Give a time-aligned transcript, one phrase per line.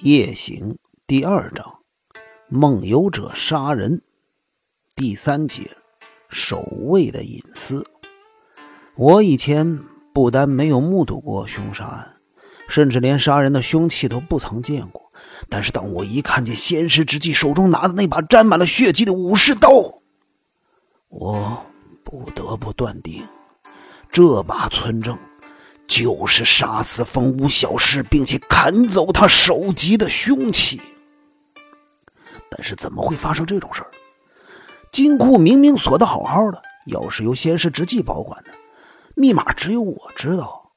[0.00, 0.76] 夜行
[1.06, 1.78] 第二章，
[2.48, 4.02] 梦游者杀人
[4.94, 5.74] 第三节，
[6.28, 7.82] 守卫的隐私。
[8.94, 9.80] 我以前
[10.12, 12.16] 不但没有目睹过凶杀案，
[12.68, 15.10] 甚至连杀人的凶器都不曾见过。
[15.48, 19.70] 但是当我一看见先师之际手中拿的那把沾满了血迹的武士刀，
[21.08, 21.64] 我
[22.04, 23.26] 不得不断定，
[24.12, 25.18] 这把村正。
[25.86, 30.80] 就是杀死风屋小氏，并且砍走他首级的凶器。
[32.50, 33.90] 但是怎么会发生这种事儿？
[34.92, 38.50] 金库明明锁得好好的，钥匙由仙师直纪保管的，
[39.14, 40.70] 密码只有我知道。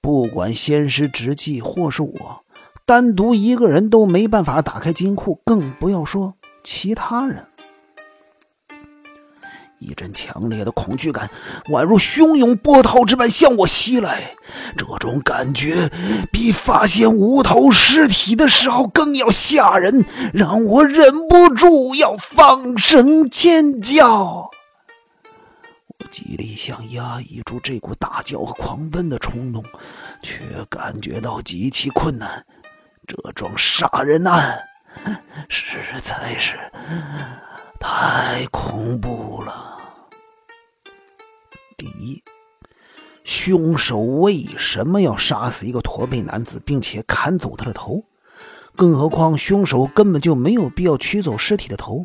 [0.00, 2.44] 不管仙师直纪或是我，
[2.86, 7.44] 单独一个人都没办法打开金库，更不要说其他人。
[9.88, 11.30] 一阵强烈的恐惧感，
[11.70, 14.34] 宛如汹涌波涛之般向我袭来。
[14.76, 15.90] 这种感觉
[16.30, 24.50] 比发现无头尸体的时候更要吓人，让我忍不住要放声尖叫。
[25.98, 29.64] 我极力想压抑住这股大叫和狂奔的冲动，
[30.22, 32.44] 却感觉到极其困难。
[33.06, 34.60] 这桩杀人案
[35.48, 36.58] 实在是……
[37.80, 39.67] 太恐怖了！
[41.78, 42.24] 第一，
[43.22, 48.02] 凶手为什么要杀死一个驼背男子，并且砍走他的头？
[48.74, 52.04] 更何况，凶手根本就没有必要取走尸体的头，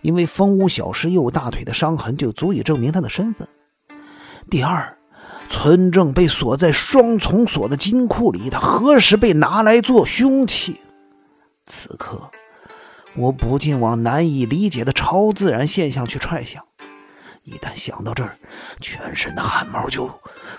[0.00, 3.46] 因为风屋小师右大腿的伤痕就足以证明他的身份。
[4.48, 4.96] 第二，
[5.50, 10.80] 村正被锁在双重锁的金库里，他何时被拿来做凶器？
[11.66, 12.30] 此刻。
[13.16, 16.64] 我不禁往难以理解的超自然现象去揣想，
[17.50, 18.38] 一旦想到这儿，
[18.80, 20.08] 全身的汗毛就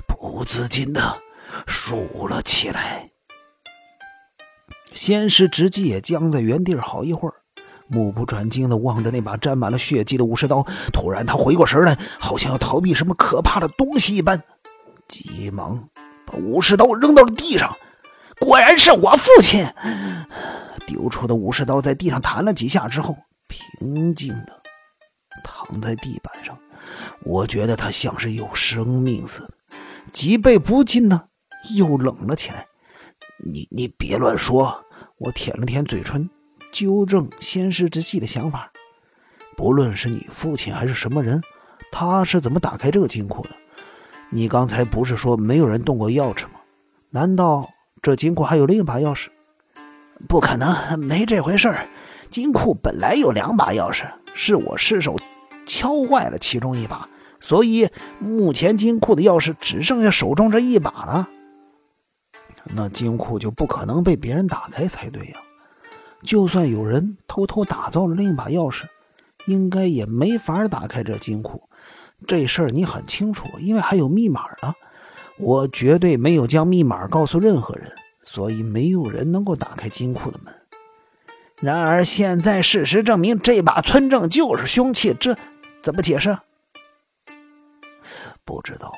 [0.06, 1.18] 不自禁的
[1.66, 3.10] 竖了起来。
[4.94, 7.36] 先是直接也僵在原地好一会儿，
[7.88, 10.66] 目不转睛的望着那把沾满了血迹的武士刀。
[10.92, 14.44] 突然，他回过神来，好像要逃避什么可怕的东西一般，
[15.08, 15.88] 急忙
[16.26, 17.74] 把武士刀扔到了地上。
[18.38, 19.66] 果然是我父亲。
[20.86, 23.16] 丢出的武士刀在地上弹了几下之后，
[23.48, 24.61] 平静的
[25.44, 26.58] 躺在地板上。
[27.24, 29.52] 我觉得他像是有生命似的，
[30.12, 31.24] 脊背不禁呢
[31.76, 32.66] 又冷了起来。
[33.44, 34.84] 你你别乱说！
[35.18, 36.30] 我舔了舔嘴唇，
[36.72, 38.72] 纠正先师之计的想法。
[39.56, 41.42] 不论是你父亲还是什么人，
[41.92, 43.50] 他是怎么打开这个金库的？
[44.30, 46.60] 你刚才不是说没有人动过钥匙吗？
[47.12, 47.70] 难道
[48.02, 49.28] 这金库还有另一把钥匙？
[50.28, 51.88] 不可能，没这回事儿。
[52.30, 55.18] 金库本来有两把钥匙，是我失手
[55.66, 57.08] 敲坏了其中一把，
[57.40, 61.30] 所以目前金库的钥匙只剩下手中这一把了。
[62.76, 65.34] 那金库就不可能被别人打开才对呀。
[66.24, 68.84] 就算有人偷偷打造了另一把钥匙，
[69.48, 71.64] 应该也没法打开这金库。
[72.28, 74.74] 这事儿你很清楚，因为还有密码呢。
[75.38, 77.92] 我绝对没有将密码告诉任何人。
[78.24, 80.54] 所以没有人能够打开金库的门。
[81.62, 85.38] 然而现在事实证明，这把村正就是凶器，这
[85.84, 86.38] 怎么解释？
[88.44, 88.92] 不知道，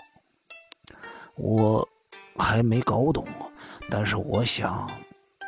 [1.35, 1.87] 我
[2.37, 3.27] 还没搞懂。
[3.89, 4.89] 但是我想，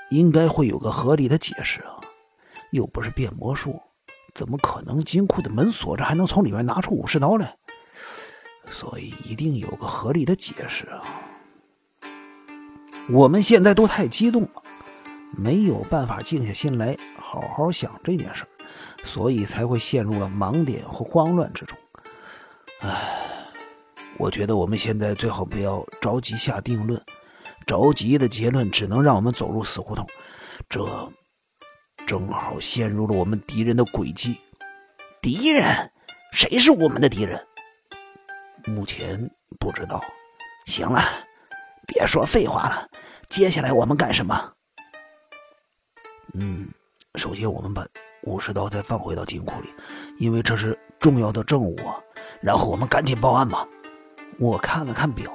[0.09, 1.95] 应该会有个合理的解释啊！
[2.71, 3.81] 又不是变魔术，
[4.33, 7.55] 怎么可能金库的门锁着还能从里面拿出武士刀来？
[8.69, 11.01] 所以一定有个合理的解释啊！
[13.09, 14.63] 我们现在都太激动了，
[15.37, 18.45] 没有办法静下心来好好想这件事
[19.03, 21.77] 所以才会陷入了盲点和慌乱之中。
[22.81, 23.47] 唉，
[24.17, 27.01] 我觉得我们现在最好不要着急下定论，
[27.65, 30.07] 着急的结论只能让我们走入死胡同。
[30.69, 30.83] 这
[32.07, 34.39] 正好陷入了我们敌人的诡计。
[35.21, 35.91] 敌人？
[36.31, 37.45] 谁是我们的敌人？
[38.65, 39.29] 目前
[39.59, 40.03] 不知道。
[40.65, 41.01] 行了。
[41.87, 42.89] 别说废话了，
[43.29, 44.53] 接下来我们干什么？
[46.37, 46.67] 嗯，
[47.15, 47.85] 首先我们把
[48.23, 49.69] 武士刀再放回到金库里，
[50.17, 51.95] 因为这是重要的证物啊。
[52.41, 53.67] 然后我们赶紧报案吧。
[54.37, 55.31] 我看了看表，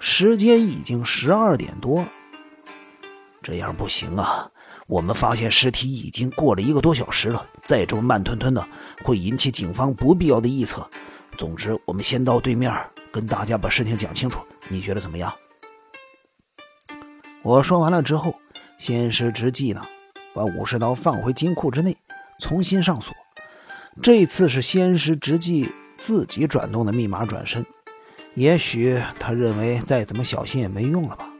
[0.00, 2.08] 时间已经十二点多了。
[3.42, 4.50] 这样不行啊！
[4.86, 8.66] 我们发现尸体已经过了一个多小时了，再这么慢吞吞的，
[9.04, 10.88] 会引起警方不必要的臆测。
[11.38, 12.74] 总之，我们先到对面
[13.12, 14.40] 跟大家把事情讲清楚。
[14.68, 15.32] 你觉得怎么样？
[17.42, 18.34] 我说完了之后，
[18.78, 19.86] 先师之际呢，
[20.34, 21.96] 把武士刀放回金库之内，
[22.40, 23.14] 重新上锁。
[24.02, 27.64] 这次是仙师之际自己转动的密码转身，
[28.34, 31.30] 也许他认为再怎么小心也没用了吧。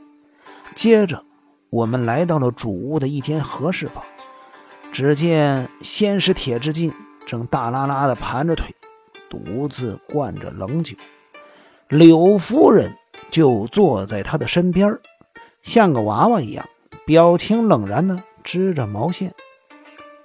[0.76, 1.22] 接着，
[1.70, 4.04] 我们来到了主屋的一间和室房，
[4.92, 6.92] 只见仙师铁之进
[7.26, 8.72] 正大拉拉的盘着腿，
[9.28, 10.96] 独自灌着冷酒，
[11.88, 12.96] 柳夫人
[13.30, 14.96] 就坐在他的身边，
[15.64, 16.64] 像个娃娃一样，
[17.04, 19.34] 表情冷然的织着毛线。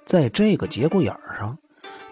[0.06, 1.58] 在这个节骨眼上，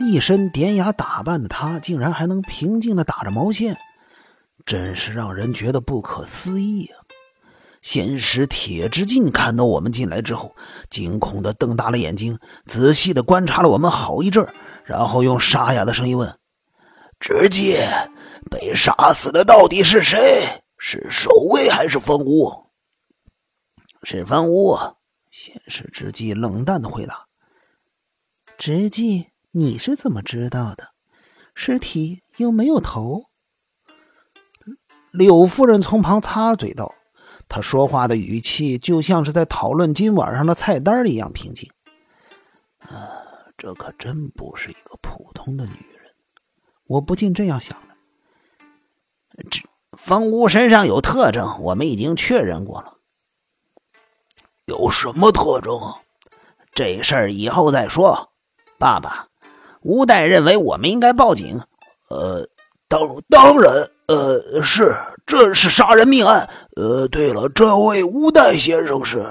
[0.00, 3.76] 一身典雅打扮的他，竟然还能平静的打着毛线，
[4.64, 6.98] 真是让人觉得不可思议啊！
[7.82, 10.54] 先是铁之进看到我们进来之后，
[10.90, 14.46] 惊恐的瞪大了眼睛，仔细的观察了我们好一阵，
[14.84, 16.38] 然后用沙哑的声音问
[17.18, 17.88] ：“直接，
[18.50, 20.62] 被杀死的到底是谁？
[20.76, 22.66] 是守卫还是风屋
[24.02, 24.76] ？”“是房屋。”
[25.40, 27.28] 先是之进冷淡的回答。
[28.58, 30.88] 直纪，你是怎么知道的？
[31.54, 33.26] 尸体又没有头。
[35.12, 36.92] 柳夫人从旁插嘴道
[37.48, 41.70] ：“她说话的语气就像是在讨论今晚上的菜单一样平静。”
[42.82, 43.22] 啊，
[43.56, 46.12] 这可真不是一个普通的女人，
[46.88, 47.94] 我不禁这样想了。
[49.48, 49.62] 这
[49.92, 52.97] 方屋身上有特征，我们已经确认过了。
[54.68, 55.80] 有什么特征？
[56.74, 58.28] 这事儿以后再说。
[58.78, 59.26] 爸爸，
[59.80, 61.58] 吴代认为我们应该报警。
[62.10, 62.46] 呃，
[62.86, 63.00] 当
[63.30, 64.94] 当然，呃，是，
[65.26, 66.48] 这是杀人命案。
[66.76, 69.26] 呃，对了，这位吴代先生是……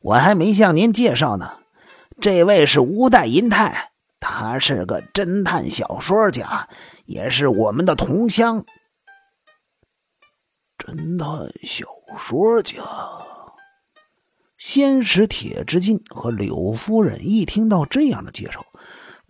[0.00, 1.58] 我还没向您介绍呢，
[2.22, 6.66] 这位是吴代银泰，他是个侦探小说家，
[7.04, 8.64] 也是我们的同乡。
[10.78, 11.84] 侦探小
[12.16, 12.76] 说家。
[14.60, 18.66] 先是铁之进和柳夫人一听到这样的介绍，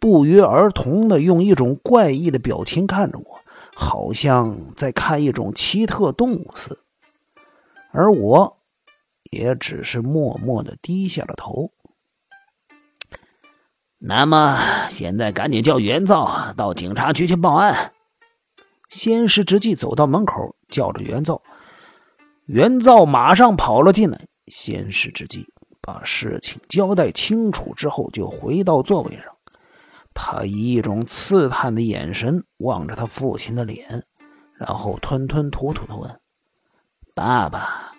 [0.01, 3.41] 不约而同的用一种怪异的表情看着我，
[3.77, 6.79] 好像在看一种奇特动物似的。
[7.93, 8.59] 而我，
[9.31, 11.71] 也只是默默的低下了头。
[13.99, 14.59] 那么，
[14.91, 17.93] 现在赶紧叫袁造到警察局去报案。
[18.89, 21.41] 先是之际走到门口，叫着袁造，
[22.47, 24.27] 袁造马上跑了进来。
[24.51, 25.47] 先是之际，
[25.81, 29.25] 把事情交代清楚之后，就回到座位上。
[30.13, 34.05] 他以一种刺探的眼神望着他父亲的脸，
[34.59, 36.21] 然后吞吞吐吐的问
[37.15, 37.93] ：“爸爸，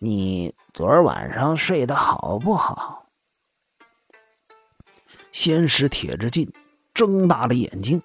[0.00, 3.06] 你昨儿晚上睡得好不好？”
[5.30, 6.50] 先是铁之进
[6.94, 8.02] 睁大了眼睛，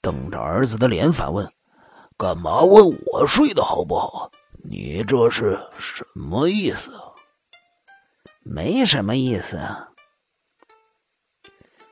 [0.00, 1.50] 瞪着儿子的脸反问
[2.16, 4.30] ：“干嘛问我睡得好不好？
[4.62, 6.92] 你这是什么意思？”
[8.50, 9.90] 没什么意思啊，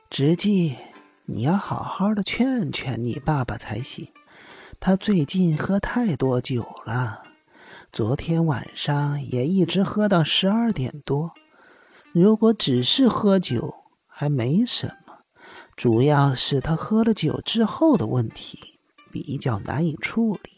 [0.09, 0.75] 直记，
[1.25, 4.09] 你要好好的劝劝你爸爸才行。
[4.79, 7.21] 他最近喝太多酒了，
[7.91, 11.31] 昨天晚上也一直喝到十二点多。
[12.11, 13.75] 如果只是喝酒
[14.07, 15.19] 还没什么，
[15.75, 18.79] 主要是他喝了酒之后的问题
[19.11, 20.49] 比较难以处理。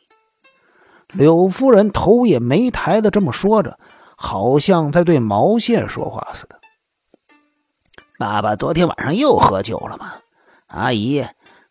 [1.10, 3.78] 柳夫人头也没抬的这么说着。
[4.22, 6.60] 好像在对毛线说话似的。
[8.18, 10.16] 爸爸昨天晚上又喝酒了吗？
[10.68, 11.26] 阿姨，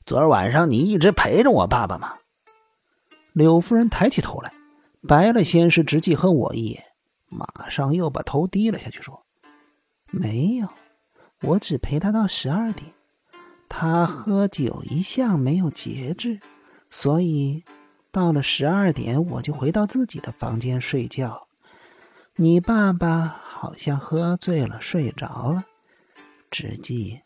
[0.07, 2.15] 昨儿晚上你一直陪着我爸爸吗？
[3.35, 4.51] 柳夫人抬起头来，
[5.07, 6.83] 白了先是直纪和我一眼，
[7.29, 9.23] 马上又把头低了下去，说
[10.11, 10.67] ：“没有，
[11.43, 12.91] 我只陪他到十二点。
[13.69, 16.41] 他喝酒一向没有节制，
[16.91, 17.63] 所以
[18.11, 21.47] 到了十二点我就回到自己的房间睡觉。”
[22.41, 25.65] 你爸爸好像喝醉了，睡着了。
[26.53, 27.19] 直纪，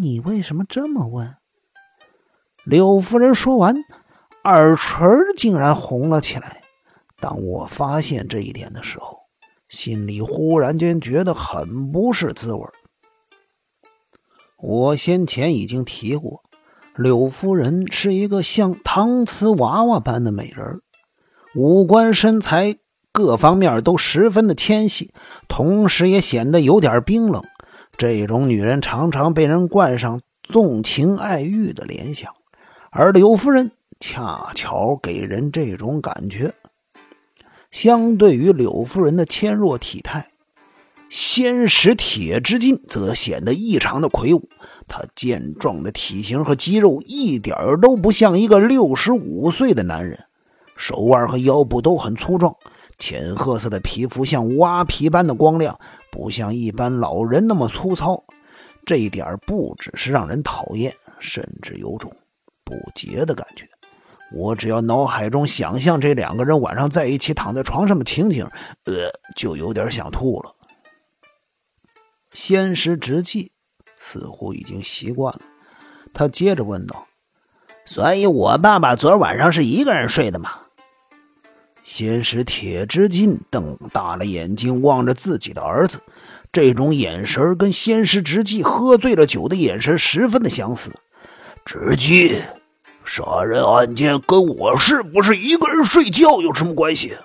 [0.00, 1.36] 你为什么这么问？
[2.64, 3.76] 柳夫人说完，
[4.44, 5.06] 耳垂
[5.36, 6.62] 竟然红了起来。
[7.20, 9.18] 当我发现这一点的时候，
[9.68, 12.66] 心里忽然间觉得很不是滋味。
[14.56, 16.42] 我先前已经提过，
[16.94, 20.80] 柳夫人是一个像搪瓷娃娃般的美人，
[21.54, 22.78] 五官身材。
[23.16, 25.10] 各方面都十分的纤细，
[25.48, 27.42] 同时也显得有点冰冷。
[27.96, 32.30] 这种女人常常被人冠上纵情爱欲的联想，
[32.90, 36.52] 而柳夫人恰巧给人这种感觉。
[37.70, 40.28] 相对于柳夫人的纤弱体态，
[41.08, 44.46] 先使铁之进则显得异常的魁梧。
[44.86, 50.24] 他健壮的体型和肌肉一点都不像一个六十五岁的男人，
[50.76, 52.54] 手腕和腰部都很粗壮。
[52.98, 55.78] 浅褐色的皮肤像蛙皮般的光亮，
[56.10, 58.24] 不像一般老人那么粗糙。
[58.84, 62.14] 这一点不只是让人讨厌，甚至有种
[62.64, 63.68] 不洁的感觉。
[64.32, 68.44] 我只要脑海中想象这两个人晚上在一起躺在床上的情景，
[68.84, 70.52] 呃，就有点想吐了。
[72.32, 73.52] 仙师直记
[73.96, 75.40] 似乎已经习惯了，
[76.12, 77.06] 他接着问道
[77.86, 80.60] ：“所以，我爸爸昨晚上是一个人睡的吗？”
[81.86, 86.00] 仙师铁之进瞪大了眼睛望着自己的儿子，
[86.50, 90.90] 这种眼神跟仙师直记喝醉了酒的眼神十分的相似。
[91.64, 92.42] 直记。
[93.04, 97.16] 杀人案件跟我是不是一个人睡觉有什么关系？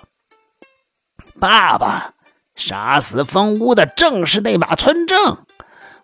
[1.40, 2.14] 爸爸，
[2.54, 5.38] 杀死风屋的正是那把存证。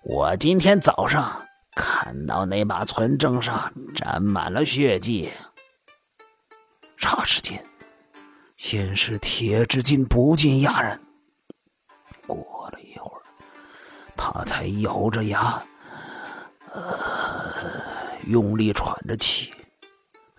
[0.03, 1.47] 我今天早上
[1.77, 5.31] 看到那把存证上沾满了血迹。
[6.99, 7.65] 霎时间，
[8.59, 11.01] 先是铁之金不禁哑然。
[12.27, 13.23] 过了一会儿，
[14.17, 15.63] 他才咬着牙，
[16.75, 16.83] 呃，
[18.27, 19.53] 用力喘着气。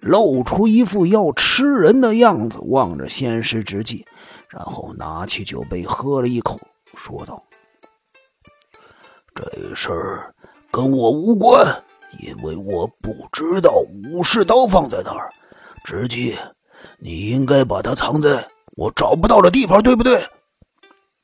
[0.02, 4.06] 露出一副要吃人的样子，望着仙师之际，
[4.50, 6.60] 然后拿起酒杯喝了一口，
[6.96, 7.42] 说道
[9.34, 10.36] ：“这事儿
[10.70, 11.66] 跟我无关，
[12.20, 15.34] 因为我不知道武士刀放在哪儿。
[15.84, 16.38] 直接，
[16.98, 20.28] 你应该把它藏在我找不到的地方，对不对？”“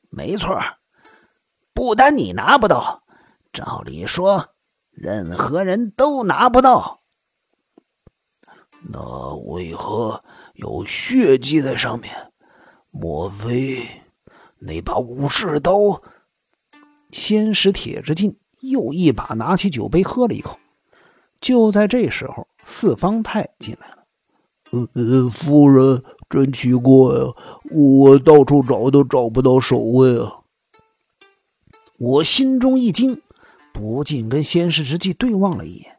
[0.10, 0.58] 没错，
[1.74, 3.04] 不单你拿不到，
[3.52, 4.50] 照理说，
[4.92, 7.02] 任何人都拿不到。”
[8.88, 12.32] 那为何有血迹在上面？
[12.92, 13.86] 莫非
[14.60, 16.02] 那把武士刀？
[17.12, 20.58] 先使铁之进又一把拿起酒杯喝了一口。
[21.42, 23.95] 就在这时候，四方太进来了。
[24.94, 27.34] 呃，夫人，真奇怪啊！
[27.72, 30.40] 我到处找都找不到守卫啊！
[31.98, 33.22] 我心中一惊，
[33.74, 35.98] 不禁跟先师之际对望了一眼。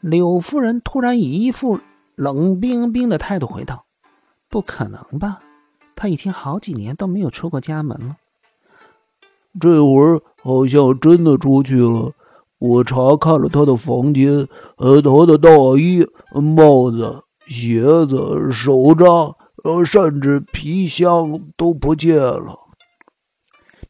[0.00, 1.80] 柳夫人突然以一副……
[2.16, 3.86] 冷冰冰的态度回道
[4.48, 5.40] ：“不可能吧？
[5.96, 8.18] 他已经好几年都没有出过家门了。
[9.60, 12.12] 这会儿好像真的出去了。
[12.60, 14.46] 我查看了他的房间，
[14.76, 22.68] 呃，他的大衣、帽子、鞋子、手杖，呃，甚至皮箱都不见了。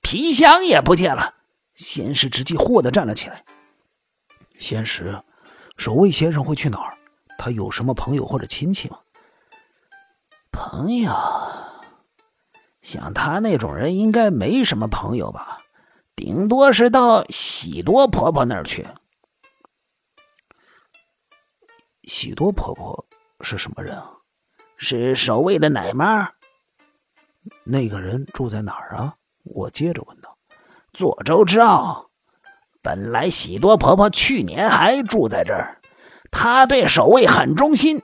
[0.00, 1.34] 皮箱也不见了。”
[1.76, 3.44] 仙石直接霍的站了起来。
[4.58, 5.20] 仙石，
[5.76, 6.96] 守卫先生会去哪儿？
[7.36, 8.98] 他有什么朋友或者亲戚吗？
[10.52, 11.12] 朋友，
[12.80, 15.58] 像他那种人应该没什么朋友吧，
[16.14, 18.86] 顶多是到喜多婆婆那儿去。
[22.04, 23.04] 喜多婆婆
[23.44, 24.10] 是什么人啊？
[24.76, 26.28] 是守卫的奶妈。
[27.62, 29.14] 那个人住在哪儿啊？
[29.44, 30.36] 我接着问道。
[30.92, 32.08] 左州之奥，
[32.82, 35.78] 本来喜多婆婆去年还住在这儿。
[36.30, 38.00] 她对守卫很忠心，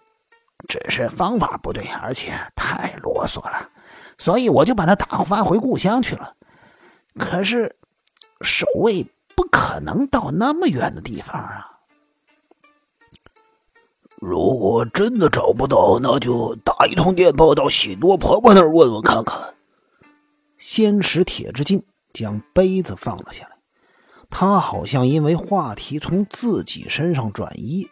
[0.68, 3.68] 只是方法不对，而且太啰嗦了，
[4.18, 6.34] 所以我就把她打发回故乡去了。
[7.16, 7.74] 可是
[8.42, 9.04] 守卫
[9.34, 11.69] 不可能到那么远的地方啊！
[14.20, 19.54] 如果真的找不到，那就打一通电报到喜多婆婆那儿问问看看。
[20.58, 23.56] 先使铁之进将杯子放了下来，
[24.30, 27.90] 他好像因为话题从自己身上转移。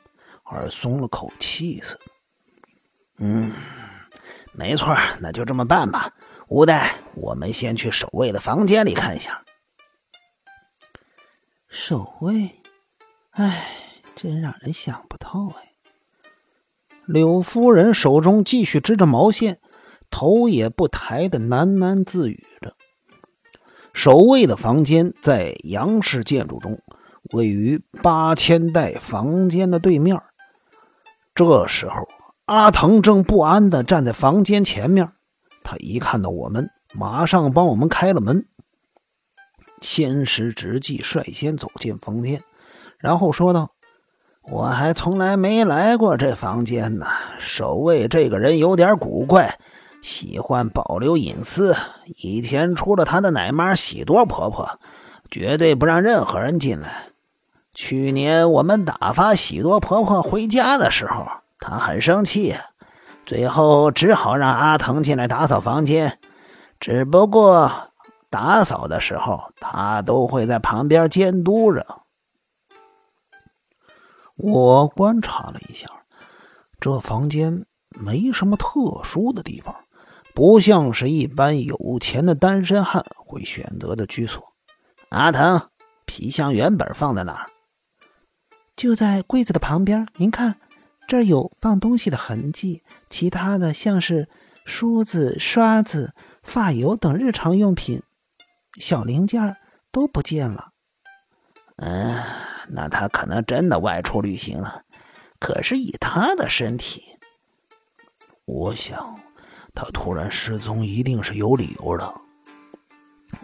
[0.50, 2.00] 而松了口气似的。
[3.18, 3.52] 嗯，
[4.54, 6.10] 没错，那就这么办吧。
[6.46, 9.44] 吴代，我们先去守卫的房间里看一下。
[11.68, 12.62] 守卫，
[13.32, 13.66] 哎，
[14.16, 15.67] 真让人想不透哎。
[17.08, 19.58] 柳夫人手中继续织着毛线，
[20.10, 22.74] 头也不抬的喃喃自语着。
[23.94, 26.78] 守卫的房间在杨氏建筑中，
[27.32, 30.20] 位于八千代房间的对面。
[31.34, 32.06] 这时候，
[32.44, 35.10] 阿腾正不安的站在房间前面。
[35.64, 38.46] 他一看到我们，马上帮我们开了门。
[39.80, 42.42] 仙石直纪率先走进房间，
[42.98, 43.70] 然后说道
[44.50, 47.06] ：“我还从来没来过这房间呢。
[47.38, 49.58] 守卫这个人有点古怪，
[50.02, 51.76] 喜欢保留隐私。
[52.22, 54.78] 以前除了他的奶妈喜多婆婆，
[55.30, 57.08] 绝对不让任何人进来。”
[57.74, 61.26] 去年我们打发喜多婆婆回家的时候，
[61.60, 62.56] 她很生气，
[63.26, 66.18] 最后只好让阿腾进来打扫房间。
[66.80, 67.70] 只不过
[68.30, 71.86] 打扫的时候，他都会在旁边监督着。
[74.38, 75.86] 我观察了一下，
[76.80, 79.74] 这房间没什么特殊的地方，
[80.34, 84.42] 不像是一般有钱的单身汉会选择的居所。
[85.10, 85.68] 阿腾，
[86.06, 87.50] 皮箱原本放在哪儿？
[88.76, 90.60] 就在柜子的旁边，您看，
[91.08, 94.28] 这儿有放东西的痕迹，其他的像是
[94.64, 96.14] 梳子、刷子、
[96.44, 98.02] 发油等日常用品、
[98.78, 99.56] 小零件
[99.90, 100.68] 都不见了。
[101.76, 102.22] 嗯，
[102.70, 104.82] 那他可能真的外出旅行了。
[105.40, 107.02] 可是以他的身体，
[108.44, 109.18] 我想
[109.74, 112.14] 他突然失踪一定是有理由的。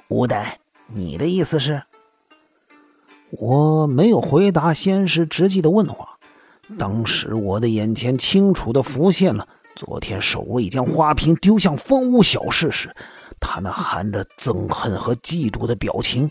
[0.08, 1.82] 吴代，你的意思是？
[3.30, 6.18] 我没有回答先师直纪的问话。
[6.78, 12.94] 当时我的眼前清楚的浮现了昨天守卫将花瓶丢向风屋小事时，
[13.40, 16.30] 他那含着憎恨和嫉妒的表情。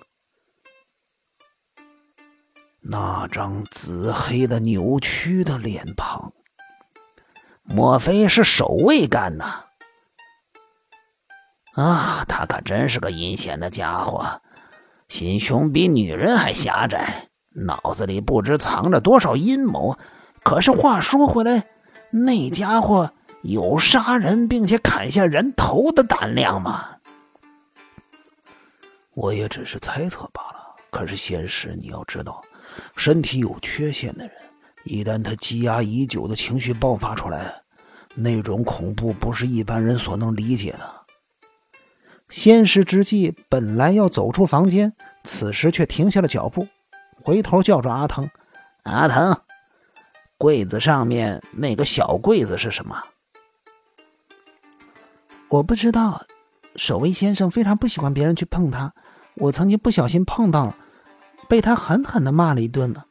[2.86, 6.34] 那张紫黑的扭曲的脸庞，
[7.64, 9.46] 莫非是守卫干的？
[11.76, 14.42] 啊，他可真是个阴险的家伙，
[15.08, 19.98] 心胸比女人还狭窄，脑子里不知藏着多少阴谋。
[20.44, 21.66] 可是话说回来，
[22.12, 23.14] 那家伙
[23.44, 26.98] 有杀人并且砍下人头的胆量吗？
[29.14, 30.76] 我也只是猜测罢了。
[30.92, 32.44] 可是现实，你要知道。
[32.96, 34.34] 身体有缺陷的人，
[34.84, 37.62] 一旦他积压已久的情绪爆发出来，
[38.16, 40.92] 那种恐怖不是一般人所能理解的。
[42.30, 46.68] 先师之际，本来要走出房间，此时却停下了脚步，
[47.22, 48.30] 回头叫住阿腾
[48.84, 49.40] ：“阿腾，
[50.38, 53.04] 柜子上面那个小柜子是什么？”
[55.50, 56.26] 我不知道，
[56.76, 58.92] 守卫先生非常不喜欢别人去碰它，
[59.36, 60.76] 我曾经不小心碰到了。
[61.54, 63.04] 被他狠狠的骂了一顿呢。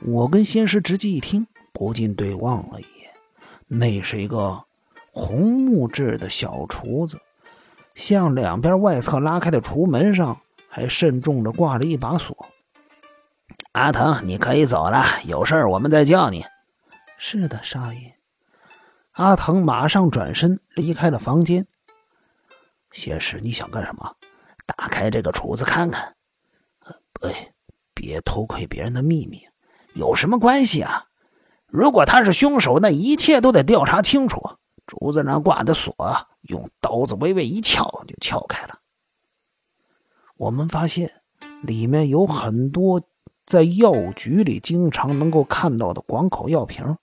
[0.00, 3.12] 我跟先师直接一听，不禁对望了一眼。
[3.68, 4.64] 那是一个
[5.12, 7.20] 红木质的小橱子，
[7.94, 12.36] 向两边外侧拉开的橱门上还慎重的挂了一把锁。
[13.70, 16.44] 阿腾，你可以走了，有事我们再叫你。
[17.18, 18.16] 是的，少爷。
[19.12, 21.64] 阿腾马上转身离开了房间。
[22.90, 24.16] 先师，你想干什么？
[24.66, 26.14] 打开这个橱子看看。
[27.22, 27.52] 哎，
[27.94, 29.42] 别偷窥别人的秘密，
[29.94, 31.04] 有什么关系啊？
[31.66, 34.50] 如果他是凶手，那一切都得调查清楚。
[34.86, 35.94] 竹子上挂的锁，
[36.42, 38.78] 用刀子微微一撬就撬开了。
[40.36, 41.12] 我们发现
[41.62, 43.02] 里面有很多
[43.44, 46.96] 在药局里经常能够看到的广口药瓶。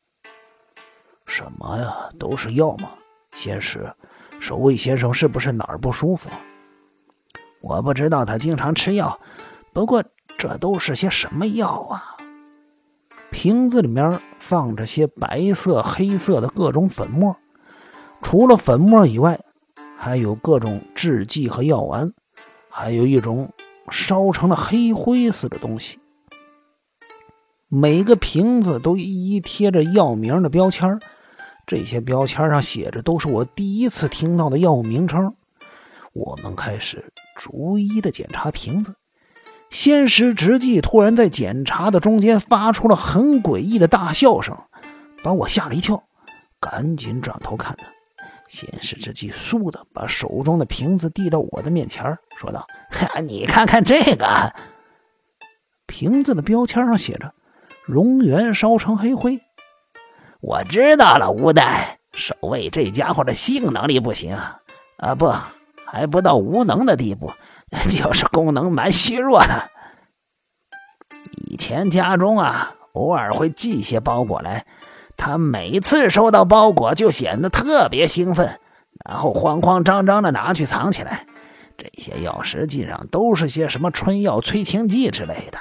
[1.28, 2.10] 什么呀？
[2.18, 2.90] 都是药吗？
[3.36, 3.94] 先是
[4.40, 6.30] 守卫先生是不是哪儿不舒服？
[7.62, 9.20] 我不知道，他经常吃药。
[9.76, 10.02] 不过，
[10.38, 12.16] 这都是些什么药啊？
[13.30, 17.36] 瓶子里面放着些白色、黑色的各种粉末，
[18.22, 19.38] 除了粉末以外，
[19.98, 22.14] 还有各种制剂和药丸，
[22.70, 23.52] 还有一种
[23.92, 26.00] 烧成了黑灰似的东西。
[27.68, 30.98] 每个瓶子都一一贴着药名的标签，
[31.68, 35.36] 这些标签上写着都是我第一次听到的药物名称。
[36.14, 38.96] 我们开始逐一的检查瓶子。
[39.76, 44.58] 仙师直纪突然在检查的中间发出了很诡异的大笑声，
[45.22, 46.02] 把我吓了一跳，
[46.62, 47.86] 赶紧转头看他。
[48.48, 54.54] 仙师之际，倏地把手中的瓶子递到我的面前，说道：“哈你看看这个。”
[55.88, 57.34] 瓶子的标签上写着
[57.86, 59.42] “熔岩烧成黑灰”。
[60.40, 64.38] 我知道了，吴代守卫这家伙的性能力不行
[65.00, 65.30] 啊，不，
[65.86, 67.30] 还不到无能的地步。
[67.90, 69.70] 就是功能蛮虚弱的。
[71.48, 74.66] 以前家中啊，偶尔会寄些包裹来，
[75.18, 78.60] 他每次收到包裹就显得特别兴奋，
[79.06, 81.26] 然后慌慌张张的拿去藏起来。
[81.78, 85.60] 这些药实际上都是些什么春药催情剂之类的。